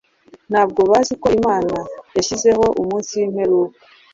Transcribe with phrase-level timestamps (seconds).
[0.51, 1.75] Ntabwo bazi ko imana
[2.15, 3.77] yashyizeho umunsi w’imperuka